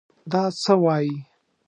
دا 0.31 0.43
څه 0.61 0.73
وايې! 0.83 1.15